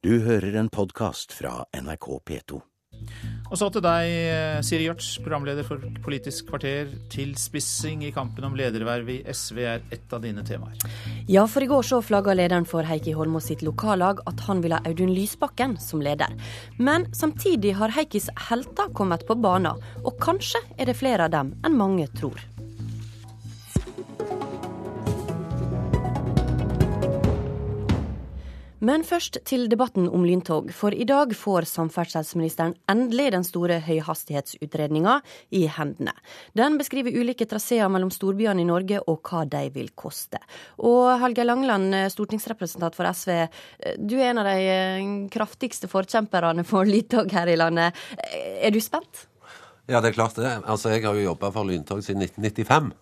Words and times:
Du 0.00 0.14
hører 0.24 0.54
en 0.56 0.70
podkast 0.72 1.34
fra 1.36 1.58
NRK 1.76 2.06
P2. 2.24 2.58
Og 3.50 3.58
så 3.60 3.66
til 3.68 3.82
deg, 3.84 4.62
Siri 4.64 4.86
Gjørts, 4.86 5.08
programleder 5.20 5.66
for 5.66 5.82
Politisk 6.00 6.46
kvarter. 6.48 6.88
Tilspissing 7.12 8.06
i 8.06 8.12
kampen 8.14 8.46
om 8.48 8.56
lederverv 8.56 9.10
i 9.12 9.18
SV 9.28 9.60
er 9.60 9.84
ett 9.92 10.14
av 10.16 10.22
dine 10.24 10.40
temaer. 10.46 10.80
Ja, 11.28 11.44
for 11.44 11.60
i 11.60 11.68
går 11.68 11.84
så 11.84 11.98
flagga 12.00 12.32
lederen 12.32 12.64
for 12.64 12.88
Heikki 12.88 13.12
Holmås 13.18 13.50
sitt 13.50 13.60
lokallag 13.66 14.22
at 14.30 14.40
han 14.46 14.64
vil 14.64 14.72
ha 14.72 14.80
Audun 14.88 15.12
Lysbakken 15.12 15.76
som 15.82 16.00
leder. 16.00 16.32
Men 16.80 17.04
samtidig 17.12 17.74
har 17.76 17.92
Heikkis 17.92 18.30
helter 18.48 18.88
kommet 18.96 19.28
på 19.28 19.36
banen, 19.36 19.84
og 20.00 20.16
kanskje 20.24 20.64
er 20.78 20.88
det 20.88 20.96
flere 20.96 21.28
av 21.28 21.36
dem 21.36 21.52
enn 21.60 21.76
mange 21.76 22.08
tror. 22.16 22.40
Men 28.80 29.02
først 29.04 29.36
til 29.44 29.66
debatten 29.68 30.06
om 30.08 30.22
lyntog. 30.24 30.70
For 30.72 30.94
i 30.96 31.04
dag 31.04 31.34
får 31.36 31.66
samferdselsministeren 31.68 32.72
endelig 32.88 33.26
den 33.34 33.44
store 33.44 33.76
høyhastighetsutredninga 33.84 35.18
i 35.52 35.66
hendene. 35.68 36.14
Den 36.56 36.78
beskriver 36.80 37.12
ulike 37.12 37.44
traseer 37.50 37.90
mellom 37.92 38.12
storbyene 38.14 38.64
i 38.64 38.68
Norge 38.68 39.02
og 39.04 39.20
hva 39.28 39.44
de 39.44 39.66
vil 39.74 39.90
koste. 39.92 40.40
Og 40.80 41.12
Helge 41.20 41.44
Langland, 41.44 41.92
stortingsrepresentant 42.14 42.96
for 42.96 43.10
SV, 43.12 43.34
du 44.00 44.16
er 44.16 44.30
en 44.30 44.40
av 44.40 44.48
de 44.48 44.70
eh, 44.72 45.10
kraftigste 45.32 45.90
forkjemperne 45.92 46.64
for 46.64 46.88
lyntog 46.88 47.28
her 47.36 47.52
i 47.52 47.58
landet. 47.60 48.00
Er 48.64 48.72
du 48.72 48.80
spent? 48.80 49.26
Ja, 49.90 50.00
det 50.00 50.14
er 50.14 50.16
klart 50.16 50.40
det. 50.40 50.56
Altså, 50.64 50.94
Jeg 50.94 51.04
har 51.04 51.20
jo 51.20 51.28
jobba 51.28 51.52
for 51.52 51.68
lyntog 51.68 52.00
siden 52.06 52.22
1995. 52.22 52.94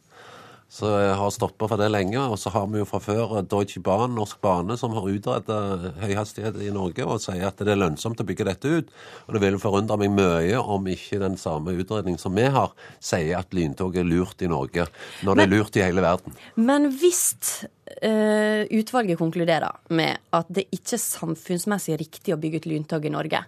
Så 0.69 0.89
jeg 1.01 1.15
har 1.17 1.31
stoppa 1.33 1.65
for 1.65 1.81
det 1.81 1.89
lenge. 1.89 2.21
Og 2.21 2.37
så 2.41 2.53
har 2.53 2.67
vi 2.69 2.83
jo 2.83 2.87
fra 2.89 3.01
før 3.01 3.39
Deutsche 3.49 3.81
Bahn, 3.85 4.13
Norsk 4.17 4.41
Bane, 4.45 4.77
som 4.77 4.93
har 4.93 5.09
utreda 5.09 5.57
høyhastighet 6.03 6.59
i 6.61 6.69
Norge 6.75 7.07
og 7.09 7.23
sier 7.25 7.47
at 7.49 7.63
det 7.65 7.73
er 7.73 7.81
lønnsomt 7.81 8.21
å 8.21 8.27
bygge 8.29 8.47
dette 8.51 8.75
ut. 8.75 8.93
Og 9.27 9.37
det 9.37 9.43
vil 9.47 9.57
forundre 9.63 9.97
meg 10.03 10.13
mye 10.13 10.61
om 10.61 10.91
ikke 10.93 11.23
den 11.25 11.39
samme 11.41 11.73
utredningen 11.73 12.21
som 12.21 12.37
vi 12.37 12.45
har, 12.53 12.77
sier 13.01 13.41
at 13.41 13.57
lyntog 13.57 13.97
er 13.97 14.07
lurt 14.09 14.45
i 14.45 14.51
Norge, 14.53 14.87
når 15.25 15.33
men, 15.33 15.41
det 15.41 15.49
er 15.49 15.55
lurt 15.57 15.81
i 15.81 15.87
hele 15.87 16.05
verden. 16.05 16.37
Men 16.61 16.91
hvis 17.01 17.25
uh, 17.65 18.69
utvalget 18.69 19.21
konkluderer 19.21 19.81
med 19.89 20.21
at 20.37 20.53
det 20.53 20.69
ikke 20.69 20.99
er 20.99 21.05
samfunnsmessig 21.07 21.97
riktig 22.05 22.37
å 22.37 22.41
bygge 22.41 22.61
ut 22.61 22.73
lyntog 22.77 23.09
i 23.09 23.15
Norge, 23.17 23.45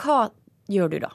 hva 0.00 0.20
gjør 0.72 0.96
du 0.96 1.02
da? 1.04 1.12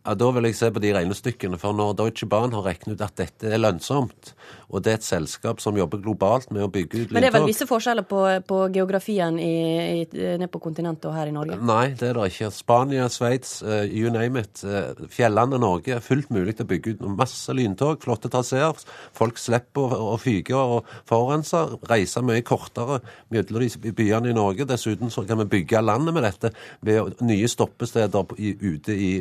Ja, 0.00 0.14
Da 0.14 0.30
vil 0.32 0.48
jeg 0.48 0.56
se 0.56 0.70
på 0.72 0.80
de 0.80 0.94
regnestykkene. 0.96 1.58
For 1.60 1.76
når 1.76 1.92
Deutsche 1.98 2.26
Bahn 2.28 2.54
har 2.56 2.64
regnet 2.64 2.96
ut 2.96 3.02
at 3.04 3.18
dette 3.20 3.50
er 3.52 3.60
lønnsomt, 3.60 4.32
og 4.70 4.84
det 4.84 4.92
er 4.92 4.98
et 5.00 5.04
selskap 5.04 5.60
som 5.60 5.76
jobber 5.76 6.00
globalt 6.00 6.48
med 6.54 6.64
å 6.64 6.70
bygge 6.72 6.94
ut 6.94 7.10
lyntog 7.10 7.16
Men 7.16 7.24
det 7.24 7.28
er 7.28 7.34
vel 7.34 7.48
visse 7.50 7.66
forskjeller 7.68 8.06
på, 8.08 8.22
på 8.48 8.60
geografien 8.72 9.36
nede 9.36 10.48
på 10.48 10.60
kontinentet 10.62 11.08
og 11.10 11.16
her 11.18 11.28
i 11.28 11.34
Norge? 11.34 11.58
Nei, 11.68 11.92
det 12.00 12.08
er 12.08 12.16
det 12.16 12.30
ikke. 12.32 12.48
Spania, 12.54 13.08
Sveits, 13.12 13.58
uh, 13.66 13.82
you 13.84 14.12
name 14.14 14.40
it. 14.40 14.62
Uh, 14.64 14.94
Fjellene 15.12 15.60
Norge 15.60 15.98
er 15.98 16.04
fullt 16.04 16.32
mulig 16.32 16.56
til 16.56 16.64
å 16.64 16.70
bygge 16.70 16.94
ut 16.94 17.04
masse 17.18 17.52
lyntog, 17.56 18.00
flotte 18.00 18.30
traseer. 18.32 18.80
Folk 19.16 19.40
slipper 19.42 19.96
å, 19.98 20.14
å 20.14 20.16
fyke 20.22 20.56
og 20.56 20.88
forurense. 21.10 21.60
Reise 21.90 22.24
mye 22.24 22.46
kortere 22.46 23.02
mellom 23.28 23.68
de 23.84 23.94
byene 23.96 24.32
i 24.32 24.38
Norge. 24.38 24.68
Dessuten 24.70 25.12
så 25.12 25.26
kan 25.28 25.42
vi 25.42 25.50
bygge 25.58 25.84
landet 25.84 26.16
med 26.16 26.24
dette 26.24 26.54
ved 26.86 27.20
nye 27.26 27.50
stoppesteder 27.50 28.32
ute 28.38 28.94
i, 28.94 29.12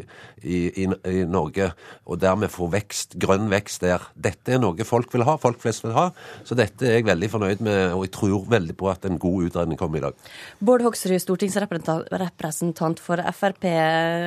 i 0.45 0.68
i, 0.73 0.85
i, 1.09 1.23
Norge, 1.29 1.71
og 2.05 2.19
dermed 2.21 2.51
få 2.53 2.69
vekst, 2.73 3.17
grønn 3.21 3.49
vekst 3.51 3.83
der. 3.85 4.03
Dette 4.15 4.55
er 4.55 4.61
noe 4.61 4.87
folk 4.87 5.13
vil 5.13 5.25
ha, 5.27 5.37
folk 5.41 5.61
flest 5.61 5.85
vil 5.85 5.95
ha. 5.97 6.09
Så 6.47 6.57
dette 6.59 6.87
er 6.87 6.99
jeg 6.99 7.09
veldig 7.09 7.31
fornøyd 7.33 7.63
med, 7.65 7.95
og 7.95 8.05
jeg 8.05 8.13
tror 8.17 8.45
veldig 8.51 8.77
på 8.79 8.91
at 8.91 9.07
en 9.09 9.19
god 9.21 9.49
utredning 9.49 9.79
kommer 9.79 9.99
i 9.99 10.05
dag. 10.07 10.29
Bård 10.59 10.85
Hoksrud, 10.85 11.17
stortingsrepresentant 11.23 13.03
for 13.03 13.23
Frp 13.39 13.65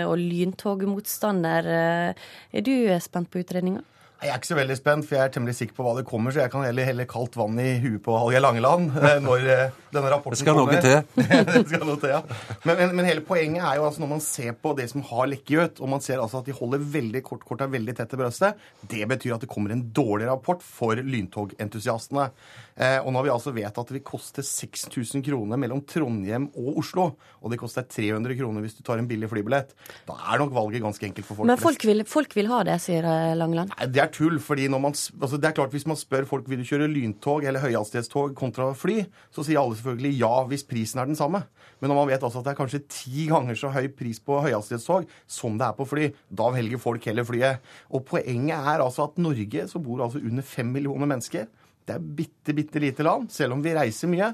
og 0.09 0.17
lyntogmotstander. 0.19 1.73
Er 1.73 2.67
du 2.67 2.75
spent 3.03 3.31
på 3.33 3.43
utredninga? 3.43 3.83
Jeg 4.23 4.31
er 4.31 4.39
ikke 4.39 4.53
så 4.53 4.55
veldig 4.55 4.75
spent, 4.79 5.07
for 5.09 5.17
jeg 5.17 5.27
er 5.27 5.33
temmelig 5.35 5.57
sikker 5.59 5.75
på 5.75 5.83
hva 5.83 5.93
det 5.99 6.05
kommer, 6.07 6.31
så 6.31 6.45
jeg 6.45 6.51
kan 6.53 6.63
heller 6.63 6.87
helle 6.87 7.07
kaldt 7.11 7.35
vann 7.35 7.57
i 7.59 7.73
huet 7.83 7.99
på 8.05 8.15
Hallgeir 8.15 8.45
Langeland 8.45 8.93
eh, 9.01 9.17
når 9.19 9.49
eh, 9.51 9.81
denne 9.91 10.13
rapporten 10.13 10.47
kommer. 10.47 10.77
Det 10.77 10.79
skal 10.79 11.01
noe 11.03 11.25
til. 11.27 11.49
det 11.49 11.63
skal 11.73 11.83
noe 11.89 11.99
til, 11.99 12.13
ja. 12.13 12.21
Men, 12.63 12.77
men, 12.79 12.95
men, 13.01 13.09
hele 13.09 13.25
poenget 13.27 13.65
er 13.67 13.81
jo 13.81 13.89
altså 13.89 14.05
når 14.05 14.13
man 14.15 14.23
ser 14.23 14.55
på 14.63 14.77
det 14.79 14.87
som 14.93 15.03
har 15.11 15.27
lekket 15.33 15.59
ut, 15.59 15.83
og 15.83 15.91
man 15.97 16.05
ser 16.07 16.23
altså 16.23 16.39
at 16.39 16.47
de 16.47 16.55
holder 16.55 16.85
veldig 16.95 17.25
kort, 17.27 17.43
kort 17.49 17.65
er 17.67 17.73
veldig 17.75 17.97
tett 17.99 18.15
til 18.15 18.23
brøstet, 18.23 18.63
det 18.95 19.03
betyr 19.11 19.35
at 19.35 19.43
det 19.43 19.51
kommer 19.51 19.75
en 19.75 19.83
dårlig 19.91 20.31
rapport 20.31 20.63
for 20.63 21.03
lyntogentusiastene. 21.03 22.31
Eh, 22.79 22.99
og 23.03 23.11
når 23.13 23.27
vi 23.27 23.33
altså 23.35 23.53
vet 23.53 23.69
at 23.69 23.91
det 23.91 23.99
vil 23.99 24.05
koste 24.07 24.45
6000 24.47 25.25
kroner 25.27 25.61
mellom 25.61 25.83
Trondheim 25.89 26.47
og 26.57 26.79
Oslo, 26.81 27.11
og 27.43 27.53
det 27.53 27.59
koster 27.61 27.85
300 27.85 28.39
kroner 28.39 28.65
hvis 28.65 28.79
du 28.79 28.85
tar 28.87 29.03
en 29.03 29.09
billig 29.11 29.29
flybillett. 29.29 29.75
Da 30.09 30.17
er 30.31 30.41
nok 30.41 30.55
valget 30.57 30.85
ganske 30.85 31.11
enkelt 31.11 31.29
for 31.29 31.41
folk. 31.41 31.51
Men 31.51 31.61
folk 31.61 31.85
vil, 31.91 32.07
folk 32.09 32.39
vil 32.39 32.49
ha 32.53 32.63
det, 32.71 32.79
sier 32.85 33.05
eh, 33.05 33.35
Langeland? 33.37 33.75
Nei, 33.75 33.91
det 33.93 34.05
er 34.07 34.12
tull. 34.13 34.39
fordi 34.41 34.69
når 34.69 34.81
man, 34.83 34.95
altså 34.95 35.39
det 35.41 35.49
er 35.49 35.57
klart 35.57 35.73
Hvis 35.75 35.87
man 35.87 35.97
spør 35.97 36.27
folk 36.29 36.49
vil 36.49 36.63
du 36.63 36.69
kjøre 36.69 36.91
lyntog 36.91 37.45
eller 37.45 37.63
høyhastighetstog 37.63 38.35
kontra 38.39 38.73
fly, 38.77 39.03
så 39.33 39.45
sier 39.45 39.61
alle 39.61 39.77
selvfølgelig 39.79 40.21
ja 40.21 40.33
hvis 40.49 40.65
prisen 40.69 41.01
er 41.01 41.11
den 41.11 41.19
samme. 41.19 41.43
Men 41.81 41.91
når 41.91 41.99
man 41.99 42.09
vet 42.13 42.23
altså 42.23 42.41
at 42.41 42.47
det 42.47 42.53
er 42.53 42.61
kanskje 42.61 42.85
ti 42.89 43.27
ganger 43.31 43.59
så 43.59 43.73
høy 43.75 43.89
pris 43.97 44.21
på 44.23 44.41
høyhastighetstog 44.45 45.09
som 45.27 45.59
det 45.59 45.67
er 45.67 45.77
på 45.79 45.89
fly, 45.89 46.11
da 46.31 46.51
velger 46.55 46.83
folk 46.83 47.05
heller 47.11 47.27
flyet. 47.27 47.61
Og 47.91 48.05
poenget 48.07 48.57
er 48.57 48.85
altså 48.85 49.09
at 49.09 49.19
Norge 49.19 49.69
så 49.69 49.83
bor 49.83 50.05
altså 50.05 50.23
under 50.23 50.47
fem 50.47 50.73
millioner 50.73 51.11
mennesker. 51.11 51.49
Det 51.83 51.97
er 51.97 52.11
bitte, 52.19 52.55
bitte 52.55 52.83
lite 52.83 53.03
land, 53.03 53.31
selv 53.35 53.57
om 53.57 53.63
vi 53.65 53.75
reiser 53.75 54.11
mye. 54.11 54.31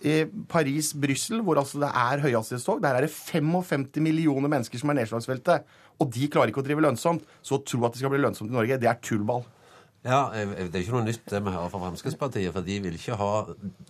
I 0.00 0.24
Paris, 0.48 0.94
Brussel, 0.96 1.42
hvor 1.44 1.60
altså 1.60 1.80
det 1.82 1.90
er 1.92 2.22
høyhastighetstog, 2.24 2.80
der 2.82 2.96
er 2.96 3.04
det 3.04 3.12
55 3.12 4.00
millioner 4.00 4.48
mennesker 4.48 4.80
som 4.80 4.92
er 4.92 5.02
nedslagsfeltet. 5.02 5.66
Og 6.00 6.08
de 6.14 6.28
klarer 6.32 6.52
ikke 6.52 6.62
å 6.62 6.64
drive 6.64 6.84
lønnsomt. 6.86 7.26
Så 7.44 7.58
å 7.58 7.64
tro 7.64 7.84
at 7.84 7.92
det 7.92 8.00
skal 8.00 8.12
bli 8.14 8.22
lønnsomt 8.22 8.48
i 8.48 8.56
Norge, 8.56 8.78
det 8.80 8.88
er 8.88 9.02
tullball. 9.04 9.44
Ja, 10.00 10.30
Det 10.32 10.72
er 10.72 10.80
ikke 10.80 10.94
noe 10.94 11.04
nytt 11.04 11.26
det 11.28 11.40
vi 11.44 11.52
hører 11.52 11.68
fra 11.68 11.80
Fremskrittspartiet. 11.82 12.54
For 12.54 12.64
de 12.64 12.76
vil 12.80 12.94
ikke 12.96 13.18
ha 13.20 13.32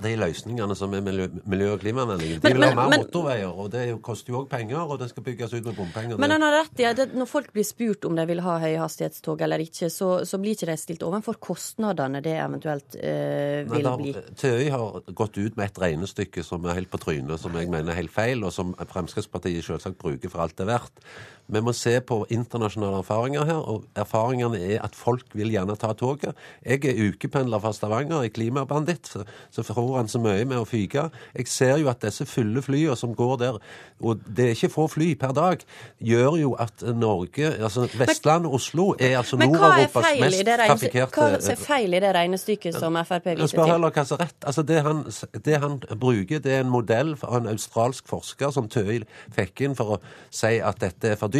de 0.03 0.15
løsningene 0.19 0.75
som 0.75 0.95
er 0.99 1.05
miljø-, 1.07 1.29
miljø 1.47 1.69
og 1.77 1.85
klimavennlige. 1.85 2.41
De 2.43 2.51
vil 2.57 2.67
ha 2.67 2.73
mer 2.75 2.91
men, 2.91 3.05
motorveier, 3.05 3.53
og 3.55 3.71
det 3.71 3.85
koster 4.03 4.35
jo 4.35 4.41
òg 4.41 4.49
penger. 4.51 4.81
Og 4.83 4.99
det 4.99 5.13
skal 5.13 5.27
bygges 5.29 5.55
ut 5.55 5.69
med 5.69 5.79
bompenger. 5.79 6.19
Men 6.19 6.35
han 6.35 6.43
har 6.43 6.57
rett 6.65 6.83
i 6.83 6.89
at 6.91 7.15
når 7.15 7.31
folk 7.31 7.53
blir 7.55 7.69
spurt 7.69 8.09
om 8.11 8.19
de 8.19 8.27
vil 8.27 8.43
ha 8.43 8.59
høyhastighetstog 8.65 9.47
eller 9.47 9.63
ikke, 9.63 9.87
så, 9.95 10.11
så 10.27 10.43
blir 10.43 10.59
ikke 10.59 10.73
de 10.73 10.79
stilt 10.83 11.07
overfor 11.07 11.39
kostnadene 11.39 12.25
det 12.27 12.35
eventuelt 12.43 12.99
øh, 12.99 13.71
vil 13.71 13.87
Nei, 13.87 13.97
bli. 14.03 14.15
TØI 14.43 14.71
har 14.75 15.03
gått 15.15 15.39
ut 15.39 15.55
med 15.55 15.69
et 15.71 15.83
regnestykke 15.87 16.43
som 16.47 16.67
er 16.67 16.81
helt 16.81 16.91
på 16.91 16.99
trynet, 17.07 17.39
som 17.39 17.55
jeg 17.55 17.71
mener 17.71 17.95
er 17.95 18.03
helt 18.03 18.15
feil, 18.15 18.43
og 18.43 18.55
som 18.57 18.75
Fremskrittspartiet 18.91 19.63
selvsagt 19.63 20.01
bruker 20.01 20.33
for 20.33 20.43
alt 20.43 20.59
det 20.59 20.67
er 20.67 20.75
verdt. 20.75 21.05
Vi 21.51 21.63
må 21.65 21.73
se 21.77 21.97
på 22.01 22.23
internasjonale 22.31 23.03
erfaringer 23.03 23.47
her, 23.49 23.61
og 23.73 23.87
erfaringene 23.99 24.61
er 24.61 24.85
at 24.85 24.97
folk 24.97 25.35
vil 25.35 25.51
gjerne 25.55 25.77
ta 25.81 25.93
toget. 25.99 26.37
Jeg 26.65 26.85
er 26.87 27.01
ukependler 27.11 27.63
fra 27.63 27.73
Stavanger, 27.75 28.25
er 28.25 28.35
klimabanditt, 28.35 29.11
så 29.51 29.65
forror 29.67 29.99
han 29.99 30.11
så 30.11 30.21
mye 30.23 30.45
med 30.49 30.61
å 30.61 30.67
fyke. 30.69 31.09
Jeg 31.37 31.51
ser 31.51 31.77
jo 31.83 31.91
at 31.91 32.03
disse 32.05 32.27
fulle 32.29 32.63
flyene 32.63 32.97
som 32.99 33.15
går 33.17 33.37
der, 33.43 33.59
og 34.01 34.23
det 34.27 34.47
er 34.47 34.55
ikke 34.57 34.73
få 34.73 34.87
fly 34.91 35.11
per 35.21 35.35
dag, 35.37 35.65
gjør 35.99 36.39
jo 36.41 36.53
at 36.61 36.85
Norge, 36.97 37.53
altså 37.59 37.89
Vestland 37.99 38.47
og 38.49 38.57
Oslo, 38.61 38.87
er 39.01 39.19
altså 39.19 39.37
Nord-Europas 39.41 40.07
mest 40.21 40.47
trafikkerte 40.47 41.21
Hva 41.21 41.53
er 41.53 41.61
feil 41.61 41.99
i 41.99 42.03
det 42.03 42.15
regnestykket 42.17 42.79
som 42.79 42.97
Frp 43.01 43.27
viser 43.33 43.43
til? 43.43 43.53
Spør 43.55 43.73
heller 43.75 43.95
hva 43.95 44.07
som 44.07 44.19
er 44.19 44.29
rett. 44.29 44.47
Altså 44.47 44.65
det 44.67 44.81
han, 44.87 45.03
det 45.45 45.61
han 45.63 45.79
bruker, 46.01 46.43
det 46.43 46.55
er 46.57 46.65
en 46.65 46.73
modell 46.73 47.15
av 47.27 47.41
en 47.41 47.51
australsk 47.53 48.09
forsker 48.11 48.55
som 48.55 48.69
Tøy 48.71 49.03
fikk 49.37 49.65
inn 49.67 49.77
for 49.79 49.97
å 49.97 50.01
si 50.35 50.57
at 50.65 50.81
dette 50.83 51.15
er 51.15 51.21
for 51.21 51.33
dyrt. 51.33 51.40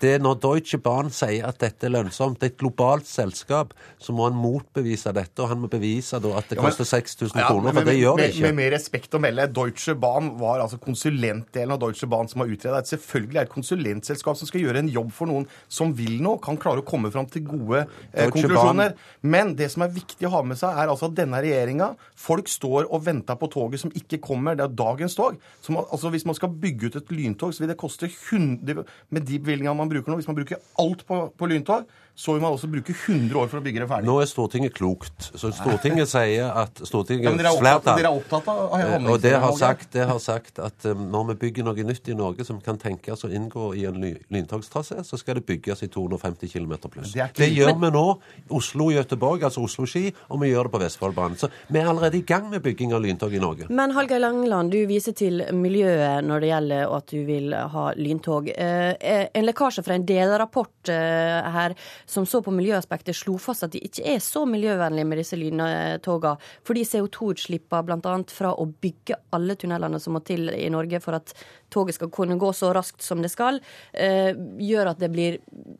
Det 0.00 0.14
er 0.16 0.22
når 0.22 0.38
Deutsche 0.40 0.78
Bahn 0.80 1.10
sier 1.12 1.44
at 1.44 1.58
dette 1.60 1.84
er 1.84 1.92
lønnsomt, 1.92 2.38
det 2.40 2.46
er 2.46 2.52
et 2.54 2.60
globalt 2.62 3.04
selskap, 3.04 3.74
så 4.00 4.14
må 4.16 4.30
han 4.30 4.38
motbevise 4.38 5.12
dette. 5.12 5.36
Og 5.44 5.50
han 5.50 5.60
må 5.60 5.68
bevise 5.72 6.16
da 6.24 6.30
at 6.38 6.48
det 6.48 6.56
ja, 6.56 6.62
men, 6.64 6.72
koster 6.72 6.88
6000 6.88 7.36
ja, 7.36 7.50
kroner, 7.50 7.74
for 7.76 7.88
det 7.90 7.96
gjør 7.98 8.16
det 8.16 8.28
ikke. 8.32 8.46
Med, 8.46 8.56
med, 8.56 8.70
respekt 8.72 9.16
å 9.16 9.20
melde, 9.20 9.46
Deutsche 9.52 9.94
Bahn 10.00 10.32
var 10.40 10.64
altså 10.64 10.80
konsulentdelen 10.80 11.74
av 11.76 11.82
Deutsche 11.82 12.08
Bahn 12.08 12.30
som 12.32 12.40
har 12.40 12.54
utreda. 12.54 12.80
Selvfølgelig 12.88 13.36
er 13.36 13.44
det 13.44 13.50
et 13.50 13.52
konsulentselskap 13.58 14.40
som 14.40 14.48
skal 14.48 14.64
gjøre 14.64 14.80
en 14.80 14.88
jobb 14.94 15.12
for 15.18 15.28
noen 15.28 15.44
som 15.68 15.92
vil 15.98 16.16
noe, 16.24 16.40
kan 16.40 16.56
klare 16.60 16.80
å 16.80 16.86
komme 16.88 17.12
fram 17.12 17.28
til 17.28 17.44
gode 17.50 17.84
eh, 17.84 18.32
konklusjoner. 18.32 18.96
Men 19.20 19.52
det 19.58 19.68
som 19.74 19.84
er 19.84 19.92
viktig 19.92 20.30
å 20.30 20.32
ha 20.38 20.42
med 20.48 20.62
seg, 20.62 20.80
er 20.80 20.88
altså 20.88 21.10
at 21.10 21.18
denne 21.20 21.42
regjeringa 21.44 21.92
Folk 22.20 22.50
står 22.52 22.90
og 22.92 23.04
venter 23.06 23.36
på 23.40 23.48
toget 23.48 23.80
som 23.80 23.92
ikke 23.96 24.18
kommer. 24.20 24.56
Det 24.56 24.66
er 24.66 24.74
dagens 24.76 25.14
tog. 25.16 25.38
Som, 25.64 25.78
altså, 25.80 26.10
hvis 26.12 26.26
man 26.28 26.36
skal 26.36 26.52
bygge 26.52 26.90
ut 26.90 26.98
et 27.00 27.12
lyntog, 27.14 27.54
så 27.56 27.64
vil 27.64 27.72
det 27.72 27.78
koste 27.80 28.10
100, 28.10 28.84
med 29.10 29.26
de 29.26 29.38
bevilgningene 29.42 29.76
man 29.78 29.90
bruker 29.90 30.12
nå, 30.12 30.18
hvis 30.20 30.28
man 30.30 30.38
bruker 30.38 30.60
alt 30.82 31.04
på, 31.08 31.20
på 31.36 31.48
lyntog, 31.50 31.88
så 32.16 32.32
vil 32.34 32.42
man 32.42 32.52
også 32.52 32.68
bruke 32.70 32.92
100 32.92 33.36
år 33.40 33.48
for 33.48 33.60
å 33.60 33.64
bygge 33.64 33.80
det 33.80 33.88
ferdig. 33.88 34.06
Nå 34.10 34.16
er 34.20 34.26
Stortinget 34.28 34.74
klokt. 34.76 35.30
Så 35.40 35.50
Stortinget 35.56 36.08
sier 36.10 36.50
at 36.52 36.80
Ja, 36.80 36.86
Stortingets 36.86 37.32
er 37.40 37.48
opptatt, 37.48 37.60
flertall 37.62 37.96
dere 38.00 38.10
er 38.10 38.18
opptatt 38.20 38.48
av 38.48 38.58
Eh, 38.80 39.06
Og 39.10 39.20
det 39.20 39.32
har, 39.40 39.52
sagt, 39.56 39.92
det 39.92 40.06
har 40.06 40.18
sagt 40.18 40.58
at 40.58 40.84
eh, 40.84 40.94
når 40.94 41.30
vi 41.32 41.34
bygger 41.46 41.64
noe 41.64 41.74
nytt 41.86 42.08
i 42.08 42.14
Norge 42.14 42.44
som 42.44 42.60
kan 42.60 42.76
tenkes 42.78 43.24
å 43.24 43.30
inngå 43.32 43.70
i 43.76 43.84
en 43.88 44.00
ly- 44.00 44.18
lyntogstrasé, 44.30 45.02
så 45.04 45.18
skal 45.18 45.34
det 45.40 45.46
bygges 45.46 45.82
i 45.82 45.88
250 45.88 46.48
km 46.52 46.76
pluss. 46.90 47.12
Det 47.12 47.30
Det, 47.36 47.48
gjør 47.56 47.74
vi 47.80 47.90
nå. 47.90 48.04
Oslo-Göteborg, 48.50 49.42
altså 49.46 49.62
Oslo-Ski, 49.64 50.10
og 50.30 50.40
vi 50.42 50.50
gjør 50.52 50.68
det 50.68 50.72
på 50.74 50.80
Vestfoldbanen. 50.82 51.36
Så 51.40 51.48
vi 51.68 51.78
er 51.80 51.88
allerede 51.90 52.18
i 52.20 52.24
gang 52.26 52.48
med 52.50 52.62
bygging 52.62 52.92
av 52.94 53.02
lyntog 53.04 53.34
i 53.34 53.40
Norge. 53.42 53.68
Men 53.70 53.94
Hallgeir 53.96 54.20
Langeland, 54.22 54.70
du 54.74 54.84
viser 54.90 55.14
til 55.16 55.42
miljøet 55.56 56.24
når 56.26 56.44
det 56.44 56.50
gjelder 56.52 56.94
at 56.96 57.06
du 57.14 57.18
vil 57.28 57.54
ha 57.74 57.86
lyntog. 57.96 58.50
Eh, 58.54 59.26
En 59.34 59.44
lekkasje 59.46 59.82
fra 59.86 59.94
en 59.94 60.04
delrapport 60.06 60.88
eh, 60.92 61.50
her 61.54 61.74
som 62.10 62.26
så 62.26 62.40
på 62.42 62.52
miljøaspektet, 62.54 63.16
slo 63.16 63.36
fast 63.40 63.64
at 63.66 63.74
de 63.74 63.82
ikke 63.86 64.04
er 64.14 64.18
så 64.24 64.42
miljøvennlige 64.48 65.06
med 65.06 65.20
disse 65.22 65.38
lyntogene, 65.38 66.36
fordi 66.66 66.84
CO2-utslippene 66.88 67.86
bl.a. 67.86 68.16
fra 68.34 68.52
å 68.58 68.66
bygge 68.66 69.20
alle 69.36 69.56
tunnelene 69.60 70.00
som 70.02 70.16
må 70.18 70.24
til 70.26 70.50
i 70.50 70.68
Norge 70.72 71.00
for 71.04 71.20
at 71.20 71.34
toget 71.70 71.96
skal 71.96 72.10
kunne 72.12 72.38
gå 72.40 72.50
så 72.56 72.72
raskt 72.76 73.02
som 73.02 73.22
det 73.22 73.30
skal, 73.32 73.60
eh, 73.94 74.32
gjør 74.60 74.92
at 74.94 74.98
det 75.02 75.10
blir 75.12 75.38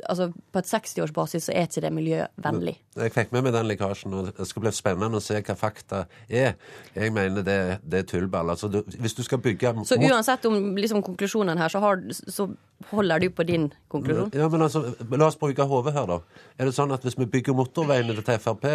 Altså 0.09 0.31
på 0.33 0.59
et 0.59 0.67
60-årsbasis 0.67 1.49
så 1.49 1.53
er 1.53 1.67
ikke 1.69 1.83
det 1.85 1.91
miljøvennlig. 1.93 2.73
Jeg 2.97 3.13
fikk 3.13 3.33
med 3.35 3.45
meg 3.45 3.53
den 3.53 3.69
lekkasjen, 3.69 4.15
og 4.17 4.31
det 4.37 4.47
skal 4.49 4.65
bli 4.65 4.73
spennende 4.75 5.21
å 5.21 5.23
se 5.23 5.37
hva 5.45 5.55
fakta 5.59 6.01
er. 6.27 6.57
Jeg 6.97 7.13
mener 7.15 7.45
det, 7.47 7.59
det 7.85 8.01
er 8.01 8.09
tullball. 8.09 8.51
Altså, 8.55 8.71
du, 8.73 8.81
hvis 8.99 9.15
du 9.15 9.23
skal 9.23 9.39
bygge 9.45 9.75
Så 9.87 9.99
uansett 10.01 10.45
om 10.49 10.75
liksom, 10.77 11.03
konklusjonen 11.03 11.59
her, 11.61 11.69
så, 11.69 11.83
har, 11.85 12.01
så 12.11 12.49
holder 12.91 13.21
du 13.21 13.31
på 13.31 13.47
din 13.47 13.69
konklusjon? 13.93 14.33
Ja, 14.35 14.49
men 14.49 14.63
altså, 14.63 14.95
La 15.11 15.27
oss 15.29 15.37
bruke 15.39 15.67
hodet 15.69 15.95
her, 15.95 16.07
da. 16.09 16.21
Er 16.59 16.71
det 16.71 16.75
sånn 16.75 16.93
at 16.93 17.03
hvis 17.05 17.19
vi 17.19 17.27
bygger 17.27 17.55
motorveiene 17.55 18.17
til 18.17 18.39
Frp, 18.41 18.67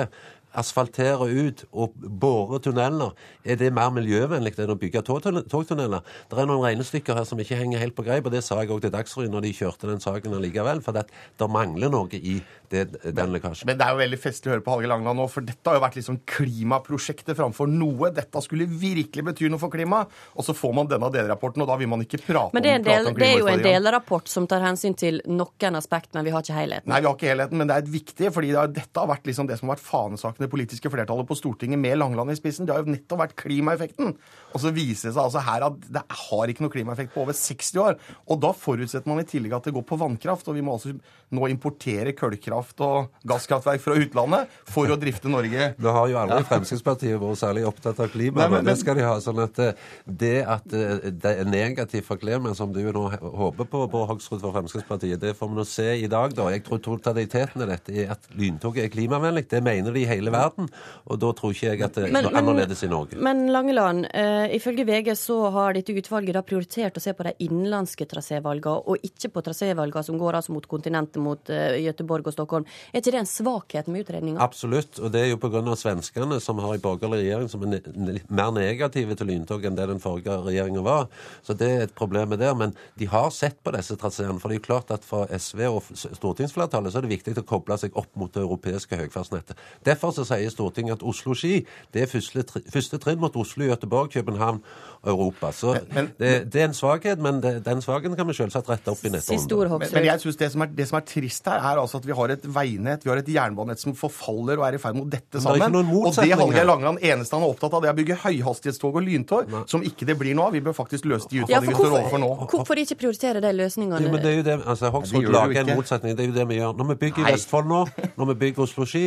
asfalterer 0.56 1.28
ut 1.48 1.66
og 1.74 1.94
borer 2.22 2.62
tunneler, 2.64 3.12
er 3.44 3.56
det 3.60 3.74
mer 3.76 3.92
miljøvennlig 3.92 4.56
enn 4.60 4.72
å 4.72 4.78
bygge 4.80 5.04
togtunne- 5.04 5.44
togtunneler? 5.52 6.02
Det 6.30 6.40
er 6.40 6.46
noen 6.48 6.64
regnestykker 6.64 7.05
her 7.14 7.28
som 7.30 7.40
ikke 7.42 7.60
henger 7.60 7.84
helt 7.84 7.96
på 7.98 8.06
greip, 8.08 8.26
og 8.26 8.34
det 8.34 8.42
sa 8.46 8.58
jeg 8.62 8.74
òg 8.74 8.82
til 8.82 8.94
Dagsrevyen 8.94 9.36
når 9.36 9.46
de 9.46 9.54
kjørte 9.54 9.90
den 9.90 10.02
saken 10.02 10.34
allikevel, 10.40 10.82
for 10.82 10.98
det, 10.98 11.06
det 11.38 11.50
mangler 11.52 11.94
noe 11.94 12.18
i 12.18 12.40
det, 12.72 12.86
den 13.04 13.34
lekkasjen. 13.34 13.68
Men 13.70 13.78
det 13.78 13.86
er 13.86 13.94
jo 13.94 14.02
veldig 14.02 14.20
festlig 14.20 14.50
å 14.50 14.56
høre 14.56 14.64
på 14.66 14.74
Hallgeir 14.74 14.92
Langland 14.92 15.20
nå, 15.22 15.28
for 15.32 15.46
dette 15.46 15.70
har 15.70 15.78
jo 15.78 15.84
vært 15.84 15.98
liksom 16.00 16.20
klimaprosjektet 16.30 17.38
framfor 17.38 17.70
noe. 17.70 18.10
Dette 18.16 18.42
skulle 18.44 18.66
virkelig 18.66 19.26
bety 19.30 19.50
noe 19.52 19.62
for 19.62 19.74
klimaet. 19.74 20.12
Og 20.36 20.48
så 20.48 20.56
får 20.58 20.74
man 20.80 20.90
denne 20.90 21.10
delrapporten, 21.14 21.64
og 21.64 21.70
da 21.70 21.78
vil 21.80 21.92
man 21.92 22.04
ikke 22.06 22.22
prate 22.24 22.56
Men 22.56 22.66
det 22.66 22.74
er, 22.74 22.80
om, 22.80 22.82
en 22.82 22.88
del, 22.88 23.06
prate 23.06 23.14
om 23.14 23.22
det 23.22 23.30
er 23.30 23.38
jo 23.44 23.52
en 23.52 23.66
delrapport 23.66 24.32
som 24.32 24.50
tar 24.50 24.66
hensyn 24.66 24.98
til 24.98 25.22
noen 25.30 25.80
aspekt, 25.80 26.14
men 26.18 26.26
vi 26.28 26.34
har 26.34 26.46
ikke 26.46 26.58
helheten. 26.58 26.90
Nei, 26.92 27.02
vi 27.04 27.10
har 27.10 27.18
ikke 27.20 27.32
helheten, 27.32 27.62
men 27.62 27.70
det 27.70 27.78
er 27.78 27.86
et 27.86 27.94
viktig, 27.94 28.32
fordi 28.36 28.54
det 28.56 28.62
er, 28.62 28.74
dette 28.80 29.04
har 29.04 29.12
vært 29.12 29.30
liksom 29.30 29.50
det 29.50 29.60
som 29.60 29.70
har 29.70 29.78
vært 29.78 29.86
fanesaken 29.86 30.46
det 30.46 30.52
politiske 30.52 30.92
flertallet 30.94 31.30
på 31.30 31.38
Stortinget 31.38 31.82
med 31.82 32.00
Langland 32.02 32.34
i 32.34 32.40
spissen. 32.40 32.68
Det 32.68 32.76
har 32.76 32.86
jo 32.86 32.96
nettopp 32.96 33.24
vært 33.26 33.38
klimaeffekten. 33.46 34.16
Og 34.56 34.64
så 34.64 34.72
viser 34.76 35.10
det 35.10 35.16
seg 35.18 35.24
altså 35.26 35.44
her 35.44 35.68
at 35.68 35.90
det 35.92 36.04
har 36.26 36.52
ikke 36.52 36.66
noe 36.66 36.74
klimaeffekt 36.74 36.95
på 36.96 37.22
over 37.22 37.34
60 37.34 37.78
år. 37.78 37.96
Og 38.30 38.40
da 38.42 38.52
forutsetter 38.54 39.08
man 39.08 39.20
i 39.20 39.24
tillegg 39.28 39.54
at 39.54 39.64
det 39.64 39.74
går 39.74 39.84
på 39.84 39.98
vannkraft, 40.00 40.48
og 40.48 40.56
vi 40.56 40.62
må 40.62 40.74
altså 40.78 40.94
nå 41.36 41.48
importere 41.50 42.14
kullkraft 42.16 42.80
og 42.86 43.10
gasskraftverk 43.28 43.82
fra 43.82 43.96
utlandet 44.00 44.48
for 44.70 44.88
å 44.88 44.98
drifte 45.00 45.28
Norge. 45.30 45.76
Nå 45.82 45.92
har 45.92 46.08
jo 46.08 46.18
aldri 46.18 46.44
Fremskrittspartiet 46.48 47.20
vært 47.20 47.42
særlig 47.42 47.66
opptatt 47.68 48.00
av 48.00 48.10
klima, 48.14 48.36
Nei, 48.36 48.48
men- 48.50 48.64
men 48.64 48.66
det 48.66 48.78
skal 48.80 48.96
de 48.96 49.02
ha. 49.04 49.16
sånn 49.20 49.44
at 49.44 49.60
eh, 49.60 49.74
det 50.08 50.46
at 50.48 50.74
eh, 50.74 51.10
det 51.12 51.40
er 51.40 51.46
negativt 51.46 52.06
for 52.06 52.16
klimaet, 52.18 52.56
som 52.56 52.72
du 52.72 52.80
nå 52.94 53.10
håper 53.20 53.66
på, 53.66 53.90
Bård 53.90 54.08
Hoksrud 54.10 54.40
for 54.42 54.52
Fremskrittspartiet, 54.54 55.20
det 55.20 55.36
får 55.36 55.50
vi 55.50 55.56
nå 55.56 55.66
se 55.66 56.04
i 56.04 56.08
dag, 56.08 56.34
da. 56.34 56.50
Jeg 56.50 56.64
tror 56.64 56.78
totaliteten 56.80 57.62
i 57.64 57.66
dette 57.66 57.90
er 58.06 58.12
at 58.12 58.20
lyntoget 58.38 58.84
er 58.86 58.90
klimavennlig. 58.90 59.48
Det 59.50 59.64
mener 59.64 59.92
de 59.92 60.02
i 60.02 60.06
hele 60.06 60.30
verden, 60.32 60.70
og 61.10 61.20
da 61.20 61.32
tror 61.34 61.52
ikke 61.52 61.72
jeg 61.74 61.82
at 61.82 61.94
det 61.96 62.04
er 62.06 62.12
noe 62.22 62.32
annerledes 62.32 62.84
i 62.84 62.88
Norge. 62.88 63.18
men 63.18 63.48
Langeland, 63.50 64.06
eh, 64.14 64.48
ifølge 64.56 64.86
VG 64.86 65.16
så 65.16 65.52
har 65.52 65.74
dette 65.74 65.90
utvalget 65.96 66.34
da 66.34 66.42
prioritert 66.42 66.85
å 66.94 67.04
se 67.04 67.14
på 67.14 67.28
de 67.28 67.36
innenlandske 67.46 68.06
trasévalgene, 68.06 68.82
og 68.86 68.98
ikke 69.06 69.34
på 69.34 69.46
trasévalgene 69.46 70.06
som 70.06 70.18
går 70.22 70.40
altså 70.40 70.54
mot 70.56 70.68
kontinentet, 70.70 71.22
mot 71.22 71.42
Gøteborg 71.46 72.06
Göteborg 72.06 72.28
og 72.30 72.36
Stockholm. 72.36 72.66
Er 72.94 73.02
ikke 73.02 73.14
det 73.14 73.22
en 73.22 73.30
svakhet 73.30 73.88
med 73.92 74.06
utredninga? 74.06 74.42
Absolutt, 74.44 75.00
og 75.00 75.12
det 75.14 75.22
er 75.22 75.30
jo 75.32 75.40
pga. 75.42 75.76
svenskene, 75.76 76.40
som 76.40 76.60
har 76.60 76.76
en 76.76 76.82
borgerlig 76.82 77.24
regjering 77.24 77.50
som 77.50 77.64
er 77.64 77.82
ne 77.96 78.20
mer 78.30 78.52
negative 78.52 79.16
til 79.16 79.28
lyntog 79.28 79.66
enn 79.66 79.76
det 79.76 79.88
den 79.90 80.00
forrige 80.00 80.38
regjeringa 80.46 80.82
var. 80.82 81.08
Så 81.44 81.56
det 81.58 81.70
er 81.70 81.82
et 81.84 81.96
problem 81.96 82.30
med 82.30 82.40
det. 82.40 82.56
Men 82.58 82.76
de 82.98 83.06
har 83.06 83.30
sett 83.32 83.62
på 83.64 83.72
disse 83.76 83.96
traseene. 83.96 84.40
For 84.40 84.50
det 84.50 84.58
er 84.58 84.62
jo 84.62 84.68
klart 84.68 84.92
at 84.92 85.06
for 85.06 85.28
SV 85.28 85.66
og 85.70 85.84
stortingsflertallet 85.96 86.94
så 86.94 87.00
er 87.00 87.08
det 87.08 87.14
viktig 87.16 87.38
å 87.40 87.46
koble 87.48 87.78
seg 87.78 87.96
opp 87.96 88.12
mot 88.16 88.32
det 88.34 88.44
europeiske 88.44 88.96
høyfartsnettet. 88.96 89.58
Derfor 89.86 90.14
så 90.16 90.26
sier 90.26 90.50
Stortinget 90.50 91.00
at 91.00 91.06
Oslo-Ski 91.06 91.66
det 91.94 92.06
er 92.06 92.12
første, 92.12 92.62
første 92.72 93.00
trinn 93.02 93.20
mot 93.20 93.36
Oslo, 93.36 93.66
Gøteborg, 93.66 94.12
København 94.14 94.62
og 95.04 95.10
Europa. 95.12 95.52
Så 95.52 95.78
men- 95.94 96.14
det, 96.20 96.52
det 96.54 96.62
er 96.62 96.70
en 96.70 96.75
svakhet, 96.76 97.22
men 97.24 97.40
det, 97.44 97.54
den 97.66 97.82
svakheten 97.84 98.18
kan 98.20 98.28
vi 98.30 98.36
selvsagt 98.38 98.70
rette 98.72 98.94
opp 98.94 99.02
i 99.06 99.12
neste 99.14 99.36
Siste 99.36 99.58
Men, 99.58 99.88
men 99.96 100.08
jeg 100.08 100.24
synes 100.24 100.40
det 100.40 100.50
som, 100.54 100.66
er, 100.66 100.72
det 100.76 100.88
som 100.90 101.00
er 101.00 101.06
trist 101.10 101.50
her, 101.50 101.60
er 101.60 101.82
altså 101.82 102.02
at 102.02 102.08
vi 102.08 102.16
har 102.18 102.34
et 102.36 102.46
veinett, 102.58 103.06
vi 103.06 103.12
har 103.12 103.22
et 103.22 103.32
jernbanenett 103.32 103.82
som 103.82 103.96
forfaller 103.98 104.62
og 104.62 104.68
er 104.68 104.78
i 104.78 104.82
ferd 104.82 104.98
med 104.98 105.08
å 105.08 105.12
dette 105.16 105.42
sammen. 105.44 105.76
Det 105.76 105.84
Og 105.96 106.20
det 106.20 106.30
Hallgeir. 106.36 106.68
Langeland 106.70 107.02
eneste 107.06 107.38
han 107.38 107.46
er 107.46 107.54
opptatt 107.54 107.76
av, 107.78 107.84
det 107.84 107.92
er 107.92 107.96
å 107.96 108.00
bygge 108.00 108.20
høyhastighetstog 108.24 109.00
og 109.00 109.06
lyntog, 109.06 109.56
som 109.72 109.86
ikke 109.86 110.08
det 110.10 110.18
blir 110.20 110.38
nå 110.38 110.48
av. 110.48 110.56
Vi 110.56 110.64
bør 110.66 110.76
faktisk 110.78 111.08
løse 111.10 111.30
de 111.32 111.44
Ja, 111.50 111.62
vi 111.64 111.74
står 111.74 111.92
overfor 111.92 112.22
nå. 112.22 112.32
hvorfor 112.52 112.82
ikke 112.82 113.00
prioritere 113.06 113.44
de 113.44 113.54
løsningene? 113.56 114.02
Jo, 114.06 114.12
men 114.14 114.24
det 114.24 114.32
er 114.32 114.42
jo 114.42 114.48
det, 114.50 114.60
altså 114.66 114.92
Hoksrud 114.96 115.30
lager 115.36 115.64
en 115.64 115.78
motsetning. 115.80 116.18
Det 116.18 116.26
er 116.26 116.32
jo 116.32 116.38
det 116.40 116.50
vi 116.52 116.60
gjør. 116.62 116.76
Når 116.80 116.92
vi 116.94 117.00
bygger 117.06 117.26
Nei. 117.28 117.36
Vestfold 117.36 117.72
nå, 117.72 117.86
når 118.20 118.32
vi 118.34 118.38
bygger 118.44 118.66
Oslo-Ski, 118.68 119.06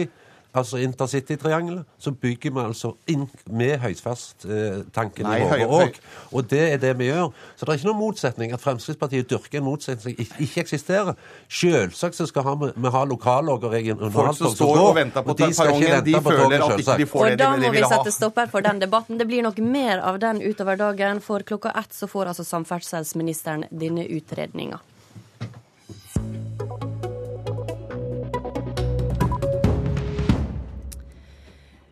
altså 0.55 0.79
intercitytriangelet, 0.81 1.85
så 1.99 2.11
bygger 2.11 2.51
vi 2.55 2.61
altså 2.65 2.95
inn 3.07 3.27
med 3.51 3.79
høyfast-tanken 3.83 5.27
i 5.27 5.41
høy- 5.45 5.65
hodet 5.67 5.69
òg. 5.69 5.99
Og 6.33 6.49
det 6.51 6.63
er 6.73 6.81
det 6.83 6.95
vi 6.99 7.11
gjør. 7.11 7.33
Så 7.57 7.67
det 7.67 7.73
er 7.75 7.79
ikke 7.79 7.89
noen 7.91 8.01
motsetning 8.01 8.53
at 8.57 8.61
Fremskrittspartiet 8.65 9.29
dyrker 9.31 9.61
en 9.61 9.65
motsetning 9.69 10.03
som 10.03 10.25
ikke 10.25 10.43
ikke 10.49 10.61
eksisterer. 10.65 11.15
Selvsagt 11.49 12.17
så 12.17 12.27
skal 12.27 12.49
vi, 12.49 12.71
vi 12.77 12.93
ha 12.95 13.05
lokallog 13.05 13.65
og 13.65 13.73
regionaltog 13.73 14.13
Folk 14.13 14.37
som 14.39 14.55
står 14.57 14.83
og 14.83 14.95
venter 14.97 15.23
på 15.23 15.37
de 15.39 15.51
skal 15.53 15.73
ikke 15.75 15.87
perrongen, 15.87 16.05
de 16.05 16.13
på 16.17 16.31
føler 16.31 16.43
toget, 16.43 16.59
at 16.59 16.65
ikke 16.65 16.77
de 16.79 16.85
selvsagt. 16.85 17.11
får 17.13 17.25
det 17.25 17.33
Og 17.33 17.39
da 17.39 17.51
må 17.57 17.73
vi 17.77 17.85
sette 17.95 18.13
stopper 18.13 18.53
for 18.53 18.61
den 18.61 18.81
debatten. 18.81 19.19
Det 19.19 19.27
blir 19.29 19.43
nok 19.43 19.59
mer 19.59 20.01
av 20.01 20.19
den 20.19 20.43
utover 20.43 20.77
dagen, 20.81 21.21
for 21.21 21.45
klokka 21.45 21.75
ett 21.79 21.93
så 21.93 22.09
får 22.09 22.33
altså 22.33 22.45
samferdselsministeren 22.45 23.65
denne 23.71 24.07
utredninga. 24.09 24.81